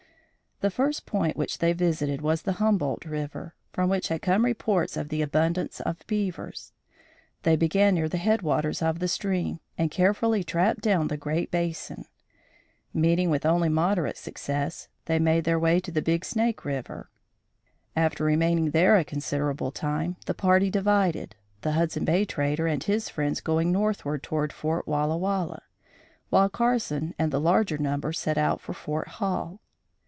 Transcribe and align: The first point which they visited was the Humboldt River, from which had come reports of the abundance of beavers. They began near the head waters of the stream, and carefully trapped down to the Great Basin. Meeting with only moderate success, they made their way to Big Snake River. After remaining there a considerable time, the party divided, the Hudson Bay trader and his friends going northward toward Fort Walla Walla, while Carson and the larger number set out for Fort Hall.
The 0.61 0.69
first 0.69 1.07
point 1.07 1.35
which 1.37 1.57
they 1.57 1.73
visited 1.73 2.21
was 2.21 2.43
the 2.43 2.51
Humboldt 2.61 3.03
River, 3.03 3.55
from 3.73 3.89
which 3.89 4.09
had 4.09 4.21
come 4.21 4.45
reports 4.45 4.95
of 4.95 5.09
the 5.09 5.23
abundance 5.23 5.79
of 5.79 6.05
beavers. 6.05 6.71
They 7.41 7.55
began 7.55 7.95
near 7.95 8.07
the 8.07 8.19
head 8.19 8.43
waters 8.43 8.79
of 8.83 8.99
the 8.99 9.07
stream, 9.07 9.59
and 9.75 9.89
carefully 9.89 10.43
trapped 10.43 10.81
down 10.81 11.07
to 11.07 11.13
the 11.13 11.17
Great 11.17 11.49
Basin. 11.49 12.05
Meeting 12.93 13.31
with 13.31 13.43
only 13.43 13.69
moderate 13.69 14.17
success, 14.17 14.87
they 15.05 15.17
made 15.17 15.45
their 15.45 15.57
way 15.57 15.79
to 15.79 15.91
Big 15.99 16.23
Snake 16.23 16.63
River. 16.63 17.09
After 17.95 18.23
remaining 18.23 18.69
there 18.69 18.97
a 18.97 19.03
considerable 19.03 19.71
time, 19.71 20.15
the 20.27 20.35
party 20.35 20.69
divided, 20.69 21.35
the 21.61 21.71
Hudson 21.71 22.05
Bay 22.05 22.23
trader 22.23 22.67
and 22.67 22.83
his 22.83 23.09
friends 23.09 23.41
going 23.41 23.71
northward 23.71 24.21
toward 24.21 24.53
Fort 24.53 24.87
Walla 24.87 25.17
Walla, 25.17 25.63
while 26.29 26.49
Carson 26.49 27.15
and 27.17 27.33
the 27.33 27.41
larger 27.41 27.79
number 27.79 28.13
set 28.13 28.37
out 28.37 28.61
for 28.61 28.73
Fort 28.73 29.07
Hall. 29.07 29.59